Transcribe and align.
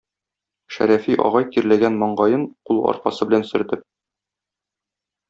Шәрәфи 0.77 1.17
агай 1.25 1.45
тирләгән 1.55 1.99
маңгаен 2.03 2.45
кул 2.71 2.81
аркасы 2.93 3.29
белән 3.29 3.47
сөртеп 3.51 3.85